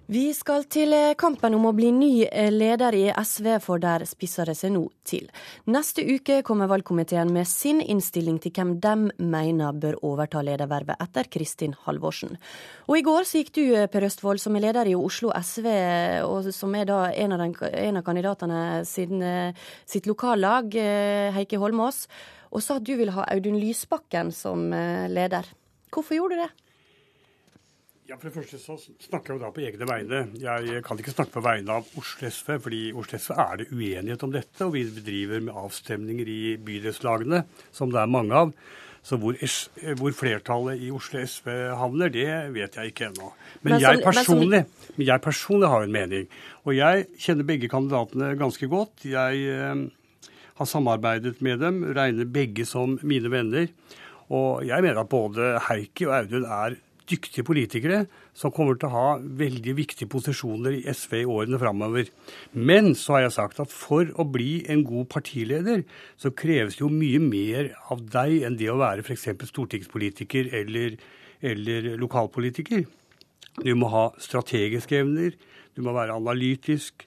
Vi 0.06 0.29
skal 0.31 0.69
til 0.70 0.94
eh, 0.94 1.17
kampen 1.19 1.56
om 1.56 1.64
å 1.67 1.73
bli 1.75 1.88
ny 1.91 2.11
eh, 2.29 2.53
leder 2.55 2.94
i 2.94 3.08
SV, 3.11 3.47
for 3.58 3.82
der 3.82 4.05
spisser 4.06 4.47
det 4.47 4.55
seg 4.55 4.70
nå 4.76 4.85
til. 5.03 5.25
Neste 5.67 6.05
uke 6.06 6.37
kommer 6.47 6.69
valgkomiteen 6.70 7.32
med 7.35 7.49
sin 7.50 7.81
innstilling 7.82 8.37
til 8.38 8.53
hvem 8.55 8.76
de 8.85 8.93
mener 9.19 9.75
bør 9.75 9.97
overta 10.06 10.44
ledervervet 10.47 11.03
etter 11.03 11.26
Kristin 11.26 11.75
Halvorsen. 11.88 12.38
Og 12.87 13.00
i 13.00 13.03
går 13.08 13.26
så 13.26 13.41
gikk 13.41 13.50
du, 13.58 13.62
eh, 13.75 13.88
Per 13.91 14.06
Østfold, 14.06 14.38
som 14.38 14.55
er 14.55 14.69
leder 14.69 14.87
i 14.87 14.94
Oslo 14.94 15.32
SV, 15.35 15.67
og 16.23 16.52
som 16.55 16.79
er 16.79 16.87
da 16.87 17.00
en 17.11 17.35
av, 17.35 17.43
den, 17.43 17.56
en 17.67 17.99
av 17.99 18.06
kandidatene 18.06 18.61
sin, 18.87 19.25
sitt 19.91 20.06
lokallag, 20.06 20.70
Heikki 21.35 21.59
Holmås, 21.59 22.05
og 22.55 22.62
sa 22.62 22.79
at 22.79 22.87
du 22.87 22.95
ville 22.95 23.16
ha 23.16 23.26
Audun 23.35 23.59
Lysbakken 23.59 24.31
som 24.31 24.71
leder. 24.71 25.50
Hvorfor 25.90 26.14
gjorde 26.14 26.38
du 26.38 26.45
det? 26.45 26.65
Ja, 28.07 28.15
For 28.15 28.29
det 28.29 28.37
første 28.37 28.59
så 28.63 28.77
snakker 28.79 29.33
jeg 29.33 29.41
jo 29.41 29.43
da 29.43 29.49
på 29.51 29.63
egne 29.67 29.87
vegne. 29.91 30.19
Jeg 30.39 30.83
kan 30.87 31.01
ikke 31.03 31.11
snakke 31.11 31.35
på 31.35 31.43
vegne 31.43 31.81
av 31.81 31.89
Oslo 31.99 32.29
SV, 32.31 32.53
fordi 32.63 32.83
i 32.87 32.93
Oslo 32.95 33.19
SV 33.19 33.33
er 33.35 33.57
det 33.59 33.67
uenighet 33.73 34.23
om 34.23 34.35
dette. 34.35 34.61
Og 34.63 34.77
vi 34.77 34.85
bedriver 34.95 35.43
med 35.43 35.59
avstemninger 35.59 36.31
i 36.31 36.43
bydelslagene, 36.63 37.43
som 37.75 37.91
det 37.91 37.99
er 38.05 38.13
mange 38.15 38.45
av. 38.45 38.55
Så 39.07 39.19
hvor, 39.23 39.35
hvor 39.99 40.15
flertallet 40.19 40.87
i 40.87 40.93
Oslo 40.95 41.19
SV 41.19 41.51
havner, 41.81 42.15
det 42.15 42.31
vet 42.55 42.79
jeg 42.79 42.95
ikke 42.95 43.11
ennå. 43.11 43.33
Men, 43.65 43.73
Men 43.73 43.83
jeg 43.83 44.07
personlig, 44.07 44.63
men 44.95 45.11
jeg 45.11 45.27
personlig 45.27 45.75
har 45.75 45.91
en 45.91 45.99
mening. 45.99 46.31
Og 46.63 46.79
jeg 46.79 47.11
kjenner 47.27 47.51
begge 47.51 47.75
kandidatene 47.75 48.33
ganske 48.39 48.71
godt. 48.71 49.07
Jeg 49.11 49.45
eh, 49.51 49.87
har 50.63 50.75
samarbeidet 50.79 51.41
med 51.43 51.59
dem, 51.59 51.83
regner 51.91 52.35
begge 52.39 52.71
som 52.71 53.01
mine 53.03 53.35
venner. 53.35 53.71
Og 54.31 54.67
jeg 54.67 54.83
mener 54.83 55.03
at 55.03 55.11
både 55.11 55.57
Heikki 55.69 56.07
og 56.07 56.21
Audun 56.23 56.47
er 56.47 56.83
dyktige 57.11 57.45
politikere 57.47 58.05
som 58.37 58.53
kommer 58.55 58.79
til 58.79 58.89
å 58.89 58.95
ha 58.95 59.07
veldig 59.41 59.75
viktige 59.79 60.11
posisjoner 60.11 60.77
i 60.79 60.85
SV 60.91 61.17
i 61.21 61.29
årene 61.31 61.61
framover. 61.61 62.11
Men 62.53 62.95
så 62.99 63.17
har 63.17 63.27
jeg 63.27 63.37
sagt 63.39 63.63
at 63.63 63.73
for 63.73 64.11
å 64.19 64.27
bli 64.29 64.65
en 64.73 64.85
god 64.87 65.09
partileder, 65.15 65.85
så 66.21 66.35
kreves 66.35 66.79
det 66.79 66.85
jo 66.85 66.93
mye 66.93 67.23
mer 67.23 67.73
av 67.93 68.05
deg 68.13 68.47
enn 68.47 68.59
det 68.61 68.71
å 68.73 68.79
være 68.83 69.07
f.eks. 69.07 69.29
stortingspolitiker 69.51 70.53
eller, 70.61 70.97
eller 71.41 71.93
lokalpolitiker. 72.01 72.87
Du 73.65 73.73
må 73.79 73.89
ha 73.93 74.09
strategiske 74.21 75.01
evner, 75.01 75.37
du 75.77 75.85
må 75.85 75.95
være 75.97 76.17
analytisk. 76.17 77.07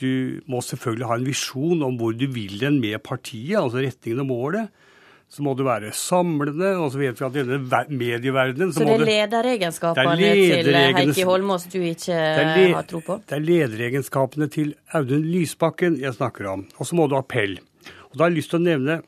Du 0.00 0.40
må 0.50 0.58
selvfølgelig 0.64 1.06
ha 1.06 1.16
en 1.18 1.26
visjon 1.28 1.84
om 1.86 1.98
hvor 2.00 2.16
du 2.18 2.26
vil 2.34 2.56
den 2.58 2.80
med 2.82 2.98
partiet, 3.06 3.60
altså 3.60 3.82
retningen 3.84 4.24
og 4.24 4.30
målet. 4.30 4.80
Så 5.34 5.42
må 5.42 5.52
det 5.58 5.64
være 5.66 5.90
samlende. 5.98 6.68
Og 6.78 6.92
så 6.94 7.00
vet 7.00 7.18
vi 7.18 7.24
at 7.26 7.36
i 7.40 7.42
denne 7.48 7.84
medieverdenen 7.90 8.72
Så 8.74 8.84
det 8.86 8.94
er 9.00 9.04
lederegenskapene 9.08 10.14
Det 10.20 10.28
er 10.30 10.34
til 10.62 10.70
lederegens- 10.72 11.00
Heikki 11.10 11.24
Holmås 11.26 11.64
du 11.72 11.78
ikke 11.82 12.18
le- 12.18 12.74
har 12.74 12.86
tro 12.90 13.00
på? 13.02 13.16
det 13.26 13.34
er 13.40 13.42
lederegenskapene 13.48 14.48
til 14.54 14.74
Audun 14.94 15.26
Lysbakken 15.26 15.98
jeg 16.00 16.14
snakker 16.14 16.46
om. 16.52 16.66
Og 16.78 16.86
så 16.86 16.94
må 16.94 17.08
du 17.10 17.16
ha 17.18 17.22
appell. 17.24 17.58
Og 18.12 18.16
da 18.18 18.24
har 18.24 18.30
jeg 18.30 18.38
lyst 18.38 18.50
til 18.54 18.60
å 18.60 18.66
nevne 18.68 19.00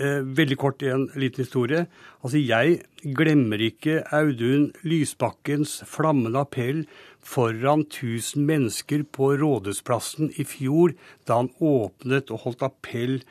eh, 0.00 0.20
veldig 0.26 0.56
kort 0.58 0.82
en 0.82 1.06
liten 1.14 1.44
historie. 1.44 1.84
Altså, 2.24 2.40
jeg 2.42 2.80
glemmer 3.14 3.60
ikke 3.62 4.00
Audun 4.12 4.72
Lysbakkens 4.82 5.78
flammende 5.86 6.40
appell 6.42 6.82
foran 7.22 7.84
1000 7.86 8.42
mennesker 8.48 9.04
på 9.12 9.36
Rådhusplassen 9.38 10.32
i 10.40 10.44
fjor, 10.48 10.94
da 11.28 11.36
han 11.42 11.50
åpnet 11.60 12.30
og 12.34 12.40
holdt 12.46 12.62
appell 12.66 13.20
eh, 13.20 13.22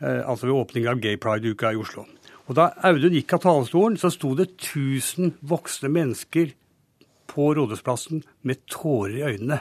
altså 0.00 0.48
ved 0.48 0.54
åpningen 0.54 0.92
av 0.92 1.02
Gay 1.02 1.18
Pride-uka 1.20 1.72
i 1.74 1.80
Oslo. 1.80 2.06
Og 2.48 2.56
Da 2.56 2.70
Audun 2.88 3.12
gikk 3.12 3.34
av 3.36 3.42
talerstolen, 3.44 3.98
så 4.00 4.08
sto 4.12 4.32
det 4.38 4.50
1000 4.56 5.34
voksne 5.44 5.90
mennesker 5.92 6.54
på 7.28 7.50
Rådhusplassen 7.58 8.22
med 8.42 8.62
tårer 8.72 9.18
i 9.18 9.26
øynene. 9.34 9.60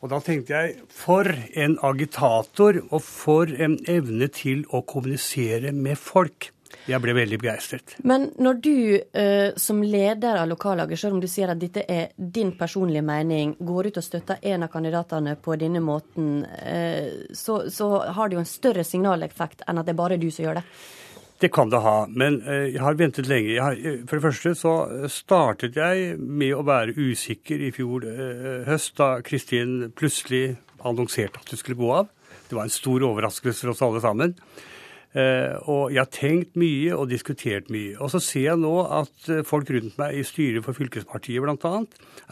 Og 0.00 0.12
da 0.12 0.20
tenkte 0.24 0.54
jeg 0.54 0.76
for 0.88 1.28
en 1.60 1.74
agitator, 1.84 2.78
og 2.88 3.02
for 3.04 3.50
en 3.50 3.76
evne 3.90 4.30
til 4.32 4.62
å 4.72 4.80
kommunisere 4.86 5.74
med 5.76 5.98
folk. 6.00 6.52
Jeg 6.90 7.02
ble 7.02 7.14
veldig 7.16 7.38
begeistret. 7.42 7.96
Men 8.06 8.28
når 8.38 8.60
du 8.64 8.76
eh, 8.96 9.50
som 9.60 9.82
leder 9.82 10.40
av 10.40 10.48
lokallaget, 10.50 11.00
selv 11.00 11.18
om 11.18 11.22
du 11.22 11.28
sier 11.30 11.52
at 11.52 11.60
dette 11.60 11.84
er 11.88 12.14
din 12.16 12.54
personlige 12.58 13.04
mening, 13.06 13.56
går 13.58 13.90
ut 13.90 14.00
og 14.00 14.06
støtter 14.06 14.40
en 14.52 14.66
av 14.66 14.72
kandidatene 14.72 15.36
på 15.42 15.58
denne 15.60 15.82
måten, 15.84 16.44
eh, 16.64 17.28
så, 17.36 17.62
så 17.70 17.92
har 18.16 18.28
det 18.28 18.38
jo 18.38 18.44
en 18.44 18.54
større 18.54 18.86
signaleffekt 18.86 19.66
enn 19.66 19.80
at 19.82 19.88
det 19.88 19.94
er 19.94 20.02
bare 20.02 20.20
du 20.20 20.30
som 20.30 20.46
gjør 20.46 20.60
det. 20.60 20.66
Det 21.40 21.48
kan 21.48 21.70
det 21.72 21.78
ha, 21.80 22.04
men 22.08 22.42
eh, 22.44 22.66
jeg 22.74 22.82
har 22.84 22.98
ventet 23.00 23.28
lenge. 23.30 23.54
Har, 23.64 23.72
eh, 23.72 24.02
for 24.04 24.18
det 24.18 24.24
første 24.26 24.50
så 24.58 24.72
startet 25.08 25.78
jeg 25.78 26.18
med 26.20 26.52
å 26.52 26.64
være 26.68 26.92
usikker 26.98 27.62
i 27.64 27.70
fjor 27.72 28.04
eh, 28.04 28.66
høst, 28.66 28.98
da 29.00 29.22
Kristin 29.24 29.86
plutselig 29.96 30.58
annonserte 30.84 31.40
at 31.40 31.48
hun 31.48 31.60
skulle 31.62 31.80
gå 31.80 31.94
av. 32.02 32.10
Det 32.50 32.58
var 32.58 32.68
en 32.68 32.74
stor 32.74 33.06
overraskelse 33.08 33.64
for 33.64 33.72
oss 33.72 33.80
alle 33.86 34.02
sammen. 34.04 34.36
Eh, 35.10 35.56
og 35.66 35.90
jeg 35.90 35.98
har 36.04 36.10
tenkt 36.14 36.58
mye 36.60 36.94
og 36.94 37.08
diskutert 37.10 37.70
mye. 37.74 37.96
Og 37.98 38.12
så 38.12 38.20
ser 38.22 38.44
jeg 38.52 38.60
nå 38.62 38.74
at 38.86 39.30
eh, 39.32 39.42
folk 39.46 39.72
rundt 39.74 39.96
meg 39.98 40.20
i 40.20 40.22
styret 40.26 40.62
for 40.66 40.76
fylkespartiet 40.78 41.42
bl.a. 41.42 41.72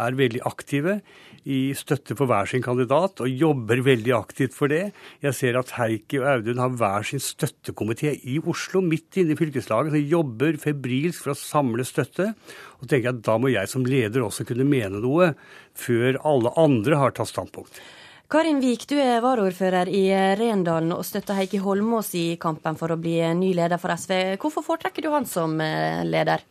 er 0.06 0.18
veldig 0.20 0.44
aktive 0.46 1.00
i 1.48 1.72
støtte 1.74 2.14
for 2.18 2.30
hver 2.30 2.46
sin 2.50 2.62
kandidat, 2.62 3.22
og 3.24 3.34
jobber 3.42 3.82
veldig 3.86 4.14
aktivt 4.14 4.54
for 4.54 4.70
det. 4.70 4.92
Jeg 5.24 5.34
ser 5.34 5.58
at 5.58 5.74
Heikki 5.78 6.20
og 6.20 6.28
Audun 6.36 6.62
har 6.62 6.74
hver 6.78 7.06
sin 7.08 7.22
støttekomité 7.24 8.12
i 8.14 8.38
Oslo, 8.38 8.82
midt 8.84 9.18
inne 9.18 9.34
i 9.34 9.38
fylkeslaget, 9.38 9.94
som 9.94 10.10
jobber 10.12 10.60
febrilsk 10.62 11.24
for 11.24 11.34
å 11.34 11.40
samle 11.40 11.86
støtte. 11.88 12.32
Og 12.78 12.86
tenker 12.86 13.08
jeg 13.08 13.16
at 13.16 13.24
da 13.26 13.38
må 13.40 13.50
jeg 13.50 13.70
som 13.70 13.86
leder 13.86 14.26
også 14.26 14.46
kunne 14.46 14.68
mene 14.68 15.02
noe, 15.02 15.32
før 15.78 16.20
alle 16.28 16.54
andre 16.60 17.00
har 17.00 17.16
tatt 17.16 17.32
standpunkt. 17.32 17.80
Karin 18.28 18.60
Vik, 18.60 18.82
du 18.84 18.98
er 19.00 19.22
varaordfører 19.24 19.88
i 19.88 20.02
Rendalen 20.36 20.92
og 20.92 21.00
støtter 21.08 21.38
Heikki 21.38 21.62
Holmås 21.64 22.10
i 22.12 22.36
kampen 22.36 22.76
for 22.76 22.92
å 22.92 22.98
bli 23.00 23.22
ny 23.32 23.54
leder 23.56 23.80
for 23.80 23.88
SV. 23.96 24.36
Hvorfor 24.36 24.66
foretrekker 24.66 25.06
du 25.06 25.08
han 25.14 25.24
som 25.24 25.54
eh, 25.64 26.02
leder? 26.04 26.44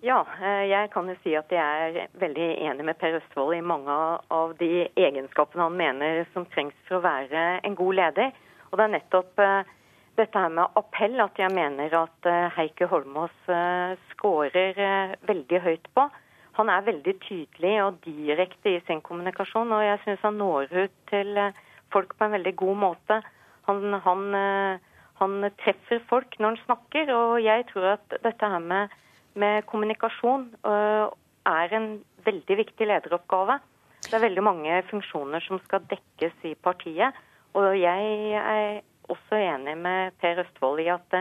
Ja, 0.00 0.22
eh, 0.40 0.64
jeg 0.70 0.88
kan 0.94 1.10
jo 1.10 1.16
si 1.24 1.34
at 1.36 1.50
jeg 1.52 1.60
er 1.60 2.08
veldig 2.20 2.46
enig 2.70 2.86
med 2.88 2.96
Per 2.96 3.18
Østfold 3.18 3.56
i 3.58 3.60
mange 3.60 3.96
av 4.32 4.54
de 4.56 4.86
egenskapene 4.94 5.66
han 5.66 5.76
mener 5.76 6.22
som 6.32 6.46
trengs 6.54 6.76
for 6.86 7.00
å 7.00 7.04
være 7.04 7.42
en 7.66 7.76
god 7.76 7.98
leder. 7.98 8.32
Og 8.70 8.78
det 8.78 8.86
er 8.86 8.94
nettopp 8.94 9.42
eh, 9.44 9.72
dette 10.22 10.44
her 10.46 10.54
med 10.54 10.78
appell 10.80 11.20
at 11.20 11.42
jeg 11.42 11.52
mener 11.52 11.98
at 12.00 12.30
eh, 12.32 12.46
Heikki 12.56 12.88
Holmås 12.88 13.36
scorer 14.14 14.80
veldig 15.28 15.62
høyt 15.68 15.92
på. 15.92 16.08
Han 16.58 16.70
er 16.74 16.86
veldig 16.86 17.14
tydelig 17.22 17.74
og 17.84 18.00
direkte 18.04 18.74
i 18.74 18.84
sin 18.86 19.02
kommunikasjon, 19.06 19.72
og 19.72 19.84
jeg 19.84 20.00
syns 20.04 20.24
han 20.26 20.40
når 20.42 20.72
ut 20.74 20.96
til 21.10 21.38
folk 21.94 22.16
på 22.18 22.26
en 22.26 22.34
veldig 22.34 22.54
god 22.58 22.80
måte. 22.82 23.20
Han, 23.68 23.94
han, 24.04 24.24
han 25.20 25.50
treffer 25.62 26.02
folk 26.10 26.34
når 26.38 26.56
han 26.56 26.64
snakker, 26.64 27.12
og 27.14 27.38
jeg 27.44 27.68
tror 27.70 27.94
at 27.94 28.18
dette 28.24 28.50
her 28.50 28.64
med 28.64 28.96
med 29.38 29.62
kommunikasjon 29.70 30.48
øh, 30.66 31.06
er 31.46 31.74
en 31.78 31.88
veldig 32.26 32.56
viktig 32.62 32.86
lederoppgave. 32.90 33.58
Det 34.02 34.14
er 34.14 34.24
veldig 34.26 34.44
mange 34.44 34.82
funksjoner 34.90 35.42
som 35.44 35.60
skal 35.64 35.86
dekkes 35.90 36.46
i 36.50 36.54
partiet. 36.54 37.16
Og 37.58 37.72
jeg 37.80 38.32
er 38.38 38.80
også 39.08 39.40
enig 39.40 39.76
med 39.78 40.16
Per 40.20 40.42
Østfold 40.44 40.82
i 40.84 40.90
at 40.92 41.18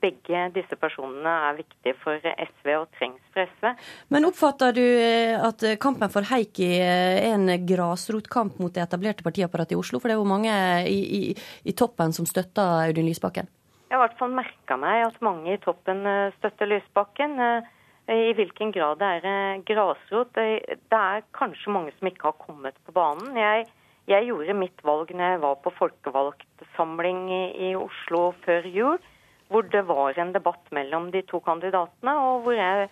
begge 0.00 0.46
disse 0.54 0.78
personene 0.80 1.34
er 1.48 1.58
viktige 1.58 1.96
for 2.02 2.22
SV 2.22 2.72
og 2.76 2.88
trengs 2.98 3.34
for 3.34 3.44
SV. 3.58 3.70
Men 4.14 4.28
oppfatter 4.28 4.74
du 4.76 4.84
eh, 4.84 5.34
at 5.36 5.64
kampen 5.82 6.12
for 6.12 6.26
Heikki 6.30 6.70
er 6.82 7.22
en 7.32 7.50
grasrotkamp 7.68 8.58
mot 8.62 8.74
det 8.74 8.84
etablerte 8.84 9.26
partiapparatet 9.26 9.76
i 9.76 9.80
Oslo? 9.80 10.00
For 10.00 10.10
det 10.10 10.16
er 10.16 10.22
jo 10.22 10.32
mange 10.32 10.58
i, 10.88 10.98
i, 11.20 11.22
i 11.68 11.76
toppen 11.76 12.14
som 12.16 12.28
støtter 12.28 12.88
Audun 12.88 13.08
Lysbakken. 13.08 13.48
Jeg 13.88 13.96
har 13.96 14.02
i 14.02 14.04
hvert 14.04 14.18
fall 14.20 14.34
merka 14.36 14.76
meg 14.76 15.02
at 15.06 15.22
mange 15.24 15.54
i 15.54 15.60
toppen 15.64 16.04
eh, 16.04 16.34
støtter 16.36 16.68
Lysbakken. 16.68 17.38
Eh, 17.40 17.68
I 18.12 18.34
hvilken 18.36 18.72
grad 18.74 19.00
det 19.00 19.08
er 19.18 19.28
eh, 19.28 19.60
grasrot 19.68 20.36
Det 20.36 20.98
er 20.98 21.24
kanskje 21.36 21.72
mange 21.72 21.94
som 21.96 22.10
ikke 22.10 22.28
har 22.28 22.36
kommet 22.42 22.76
på 22.84 22.92
banen. 22.92 23.32
Jeg, 23.40 23.64
jeg 24.12 24.28
gjorde 24.28 24.58
mitt 24.60 24.84
valg 24.84 25.14
når 25.14 25.32
jeg 25.32 25.40
var 25.46 25.56
på 25.64 25.72
folkevalgtsamling 25.78 27.22
i, 27.32 27.42
i 27.70 27.72
Oslo 27.80 28.34
før 28.44 28.68
jul, 28.68 29.00
hvor 29.48 29.68
det 29.72 29.82
var 29.88 30.18
en 30.18 30.32
debatt 30.34 30.70
mellom 30.74 31.10
de 31.12 31.22
to 31.28 31.40
kandidatene, 31.44 32.14
og 32.14 32.46
hvor 32.46 32.56
jeg 32.56 32.88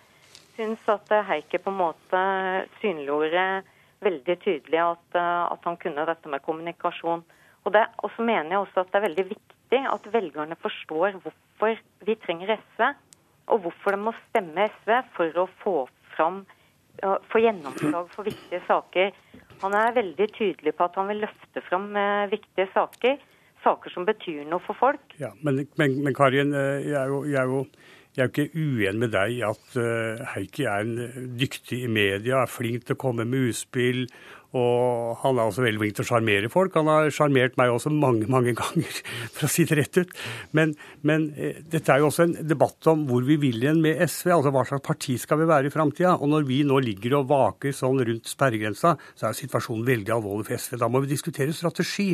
syns 0.57 0.85
at 0.89 1.11
Heikki 1.29 1.61
på 1.61 1.73
en 1.73 1.81
måte 1.83 2.21
synliggjorde 2.81 3.45
veldig 4.03 4.37
tydelig 4.43 4.81
at, 4.81 5.17
at 5.17 5.67
han 5.69 5.77
kunne 5.81 6.05
dette 6.09 6.29
med 6.29 6.43
kommunikasjon. 6.45 7.23
Og, 7.65 7.71
det, 7.73 7.85
og 8.01 8.13
så 8.15 8.25
mener 8.25 8.55
jeg 8.55 8.63
også 8.63 8.83
at 8.83 8.91
det 8.91 8.99
er 8.99 9.07
veldig 9.07 9.27
viktig 9.31 9.81
at 9.93 10.11
velgerne 10.13 10.57
forstår 10.61 11.17
hvorfor 11.21 11.79
vi 12.07 12.17
trenger 12.25 12.55
SV, 12.57 12.83
og 13.47 13.63
hvorfor 13.63 13.95
de 13.95 14.01
må 14.01 14.13
stemme 14.27 14.69
SV 14.81 14.93
for 15.15 15.41
å 15.43 15.49
få 15.63 15.77
fram 16.15 16.43
få 17.01 17.41
gjennomslag 17.41 18.09
for 18.13 18.25
viktige 18.27 18.61
saker. 18.67 19.11
Han 19.61 19.73
er 19.73 19.95
veldig 19.95 20.27
tydelig 20.33 20.73
på 20.77 20.85
at 20.85 20.95
han 20.97 21.09
vil 21.11 21.23
løfte 21.25 21.63
fram 21.65 21.89
eh, 21.95 22.29
viktige 22.31 22.67
saker. 22.73 23.17
Saker 23.63 23.93
som 23.93 24.07
betyr 24.07 24.45
noe 24.47 24.63
for 24.65 24.77
folk. 24.79 25.17
Ja, 25.21 25.33
Men, 25.41 25.63
men, 25.79 25.99
men 26.05 26.15
Karin, 26.17 26.53
jeg 26.53 26.95
er, 26.95 27.11
jo, 27.11 27.23
jeg, 27.25 27.41
er 27.41 27.51
jo, 27.51 27.61
jeg 28.15 28.23
er 28.23 28.29
jo 28.29 28.33
ikke 28.33 28.49
uenig 28.55 29.01
med 29.01 29.13
deg 29.15 29.37
i 29.37 29.43
at 29.45 29.77
uh, 29.81 30.25
Heikki 30.35 30.67
er 30.69 30.85
en 30.85 31.31
dyktig 31.39 31.83
i 31.85 31.91
media, 31.91 32.43
er 32.43 32.51
flink 32.51 32.87
til 32.87 32.97
å 32.97 33.01
komme 33.07 33.27
med 33.27 33.51
utspill 33.51 34.05
og 34.57 35.19
han 35.21 35.37
er 35.37 35.49
også 35.49 35.63
veldig 35.63 35.81
flink 35.81 35.97
til 35.97 36.05
å 36.05 36.09
sjarmere 36.09 36.49
folk. 36.51 36.75
Han 36.79 36.89
har 36.91 37.11
sjarmert 37.13 37.57
meg 37.59 37.73
også 37.73 37.91
mange 37.93 38.27
mange 38.31 38.55
ganger, 38.57 38.99
for 39.35 39.47
å 39.47 39.51
si 39.51 39.67
det 39.69 39.77
rett 39.79 40.01
ut. 40.01 40.13
Men, 40.57 40.73
men 41.07 41.29
eh, 41.37 41.61
dette 41.61 41.93
er 41.93 42.01
jo 42.01 42.09
også 42.09 42.25
en 42.25 42.35
debatt 42.47 42.89
om 42.91 43.05
hvor 43.09 43.25
vi 43.27 43.39
vil 43.41 43.61
igjen 43.61 43.81
med 43.83 44.01
SV. 44.03 44.33
Altså 44.35 44.53
hva 44.55 44.65
slags 44.67 44.85
parti 44.87 45.17
skal 45.21 45.41
vi 45.41 45.49
være 45.49 45.69
i 45.69 45.73
framtida. 45.73 46.17
Og 46.17 46.31
når 46.33 46.47
vi 46.49 46.61
nå 46.67 46.81
ligger 46.83 47.19
og 47.19 47.31
vaker 47.31 47.75
sånn 47.75 48.01
rundt 48.07 48.29
sperregrensa, 48.29 48.95
så 49.17 49.29
er 49.29 49.37
situasjonen 49.37 49.87
veldig 49.87 50.15
alvorlig 50.17 50.49
for 50.49 50.59
SV. 50.59 50.79
Da 50.81 50.91
må 50.91 51.03
vi 51.03 51.13
diskutere 51.13 51.55
strategi. 51.55 52.13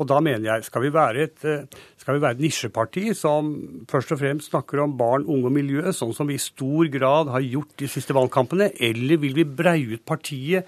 Og 0.00 0.08
da 0.10 0.18
mener 0.24 0.48
jeg, 0.48 0.66
skal 0.66 0.82
vi 0.82 0.94
være 0.94 1.26
et, 1.28 1.44
eh, 1.46 1.82
vi 2.08 2.18
være 2.18 2.34
et 2.34 2.42
nisjeparti 2.42 3.12
som 3.16 3.52
først 3.90 4.14
og 4.14 4.20
fremst 4.20 4.50
snakker 4.50 4.82
om 4.82 4.96
barn, 4.98 5.26
unge 5.30 5.50
og 5.50 5.54
miljø, 5.54 5.84
sånn 5.94 6.14
som 6.16 6.26
vi 6.30 6.38
i 6.38 6.42
stor 6.42 6.90
grad 6.92 7.30
har 7.30 7.44
gjort 7.44 7.76
de 7.78 7.90
siste 7.90 8.16
valgkampene, 8.16 8.72
eller 8.80 9.22
vil 9.22 9.38
vi 9.38 9.46
breie 9.46 9.94
ut 9.94 10.04
partiet 10.06 10.66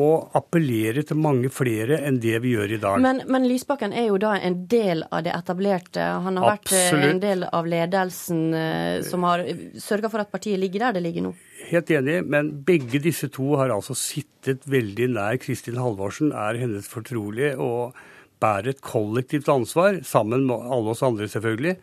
og 0.00 0.32
appellere 0.38 1.02
til 1.04 1.18
mange 1.20 1.50
flere 1.52 1.98
enn 2.06 2.20
det 2.22 2.38
vi 2.44 2.54
gjør 2.54 2.76
i 2.76 2.80
dag. 2.80 3.00
Men, 3.02 3.22
men 3.28 3.46
Lysbakken 3.48 3.92
er 3.92 4.08
jo 4.08 4.18
da 4.20 4.34
en 4.40 4.62
del 4.70 5.04
av 5.10 5.24
det 5.26 5.34
etablerte. 5.36 6.06
Han 6.24 6.40
har 6.40 6.54
Absolutt. 6.56 6.94
vært 6.94 7.08
en 7.10 7.22
del 7.24 7.44
av 7.48 7.68
ledelsen 7.68 8.40
eh, 8.56 9.00
som 9.04 9.26
har 9.28 9.44
sørga 9.80 10.12
for 10.12 10.24
at 10.24 10.32
partiet 10.32 10.60
ligger 10.60 10.86
der 10.86 10.96
det 10.96 11.04
ligger 11.08 11.28
nå. 11.28 11.34
Helt 11.68 11.92
enig, 11.94 12.22
men 12.26 12.50
begge 12.66 13.00
disse 13.02 13.28
to 13.32 13.52
har 13.60 13.72
altså 13.74 13.94
sittet 13.96 14.64
veldig 14.68 15.12
nær 15.12 15.36
Kristin 15.42 15.78
Halvorsen, 15.80 16.32
er 16.32 16.58
hennes 16.60 16.88
fortrolige 16.90 17.54
og 17.60 17.98
bærer 18.42 18.72
et 18.72 18.82
kollektivt 18.82 19.50
ansvar, 19.52 20.00
sammen 20.06 20.48
med 20.48 20.64
alle 20.74 20.94
oss 20.96 21.04
andre 21.06 21.28
selvfølgelig, 21.30 21.76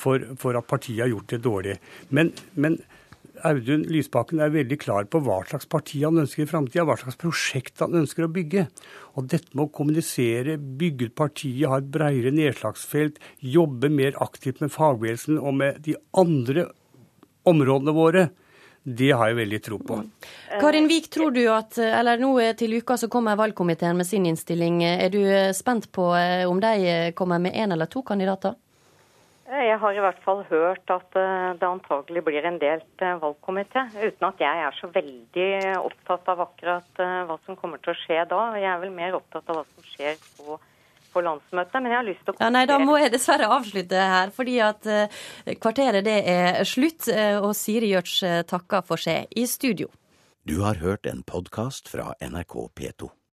for, 0.00 0.26
for 0.40 0.58
at 0.58 0.68
partiet 0.68 1.06
har 1.06 1.12
gjort 1.12 1.30
det 1.32 1.40
dårlig. 1.44 1.78
Men, 2.10 2.34
men 2.60 2.76
Audun 3.44 3.82
Lysbakken 3.92 4.40
er 4.40 4.52
veldig 4.54 4.78
klar 4.80 5.08
på 5.10 5.20
hva 5.24 5.42
slags 5.48 5.68
parti 5.68 6.00
han 6.04 6.20
ønsker 6.22 6.46
i 6.46 6.48
framtida, 6.48 6.86
hva 6.88 6.96
slags 7.00 7.18
prosjekt 7.20 7.82
han 7.84 7.96
ønsker 8.00 8.24
å 8.24 8.32
bygge. 8.32 8.66
Og 9.18 9.28
dette 9.28 9.52
med 9.52 9.66
å 9.66 9.72
kommunisere, 9.74 10.56
bygge 10.56 11.10
ut 11.10 11.18
partiet, 11.18 11.66
ha 11.68 11.80
et 11.82 11.90
bredere 11.92 12.32
nedslagsfelt, 12.34 13.20
jobbe 13.40 13.92
mer 13.92 14.16
aktivt 14.24 14.64
med 14.64 14.72
fagbevegelsen 14.72 15.36
og 15.42 15.60
med 15.60 15.84
de 15.84 15.98
andre 16.16 16.70
områdene 17.44 17.94
våre, 17.94 18.30
det 18.84 19.12
har 19.16 19.30
jeg 19.30 19.38
veldig 19.38 19.60
tro 19.64 19.78
på. 19.80 20.00
Karin 20.60 20.88
Vik, 20.90 21.06
tror 21.12 21.30
du 21.32 21.40
at 21.48 21.78
Eller 21.80 22.20
nå 22.20 22.34
til 22.58 22.76
uka 22.76 22.98
så 23.00 23.08
kommer 23.08 23.38
valgkomiteen 23.40 23.96
med 23.96 24.06
sin 24.06 24.26
innstilling. 24.28 24.82
Er 24.84 25.08
du 25.08 25.22
spent 25.56 25.88
på 25.92 26.10
om 26.48 26.60
de 26.60 27.12
kommer 27.16 27.40
med 27.40 27.56
én 27.56 27.72
eller 27.72 27.88
to 27.88 28.02
kandidater? 28.04 28.58
Jeg 29.44 29.76
har 29.76 29.92
i 29.92 30.00
hvert 30.00 30.20
fall 30.24 30.40
hørt 30.48 30.88
at 30.88 31.16
eh, 31.20 31.50
det 31.60 31.68
antagelig 31.68 32.22
blir 32.24 32.46
en 32.48 32.56
delt 32.60 33.02
eh, 33.04 33.16
valgkomité, 33.20 33.82
uten 33.92 34.26
at 34.30 34.38
jeg 34.40 34.60
er 34.64 34.76
så 34.78 34.88
veldig 34.92 35.48
opptatt 35.82 36.30
av 36.32 36.40
akkurat 36.46 37.02
eh, 37.04 37.18
hva 37.28 37.36
som 37.44 37.58
kommer 37.60 37.82
til 37.84 37.92
å 37.92 37.98
skje 37.98 38.22
da. 38.30 38.38
Jeg 38.56 38.70
er 38.72 38.80
vel 38.80 38.94
mer 38.94 39.18
opptatt 39.18 39.50
av 39.52 39.60
hva 39.60 39.64
som 39.68 39.90
skjer 39.90 40.16
på, 40.38 40.56
på 41.12 41.24
landsmøtet. 41.26 41.76
Men 41.76 41.92
jeg 41.92 41.98
har 42.00 42.06
lyst 42.08 42.24
til 42.24 42.32
å 42.32 42.40
ja, 42.40 42.52
Nei, 42.56 42.64
da 42.70 42.78
må 42.80 42.96
jeg 43.02 43.12
dessverre 43.12 43.50
avslutte 43.52 44.06
her, 44.14 44.32
fordi 44.32 44.56
at 44.64 44.88
kvarteret 45.60 46.08
det 46.08 46.16
er 46.24 46.62
slutt. 46.68 47.10
Og 47.44 47.52
Siri 47.58 47.92
Gjørts 47.92 48.16
takker 48.48 48.86
for 48.88 49.02
seg 49.02 49.28
i 49.36 49.44
studio. 49.50 49.92
Du 50.48 50.62
har 50.64 50.80
hørt 50.80 51.04
en 51.08 51.20
podkast 51.24 51.92
fra 51.92 52.14
NRK 52.24 52.56
P2. 52.80 53.12